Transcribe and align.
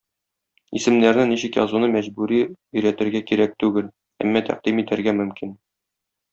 Исемнәрне 0.79 1.25
ничек 1.31 1.59
язуны 1.59 1.89
мәҗбүри 1.97 2.41
өйрәтергә 2.47 3.23
кирәк 3.33 3.55
түгел, 3.67 3.95
әмма 4.27 4.45
тәкъдим 4.51 4.85
итәргә 4.87 5.19
мөмкин. 5.23 5.57